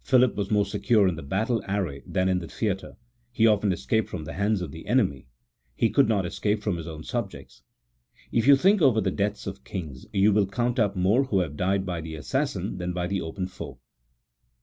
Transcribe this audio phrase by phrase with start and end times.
[0.00, 2.96] Philip was more secure in the battle array than in the theatre:
[3.30, 5.26] he often escaped from the hands of the enemy,
[5.74, 7.60] he could not escape from his own subjects.
[8.32, 11.58] If you think over the deaths of kings, you will count up more who have
[11.58, 13.78] died by the assassin than by the open foe."